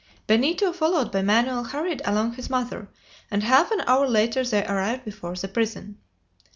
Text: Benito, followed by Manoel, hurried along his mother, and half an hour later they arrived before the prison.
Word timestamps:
Benito, 0.25 0.73
followed 0.73 1.11
by 1.11 1.21
Manoel, 1.21 1.63
hurried 1.63 2.01
along 2.05 2.33
his 2.33 2.49
mother, 2.49 2.89
and 3.29 3.43
half 3.43 3.69
an 3.69 3.81
hour 3.81 4.09
later 4.09 4.43
they 4.43 4.65
arrived 4.65 5.05
before 5.05 5.35
the 5.35 5.47
prison. 5.47 5.99